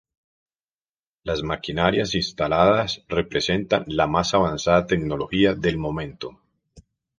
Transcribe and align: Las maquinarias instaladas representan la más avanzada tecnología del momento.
Las 1.21 1.43
maquinarias 1.43 2.15
instaladas 2.15 3.03
representan 3.07 3.83
la 3.85 4.07
más 4.07 4.33
avanzada 4.33 4.87
tecnología 4.87 5.53
del 5.53 5.77
momento. 5.77 6.39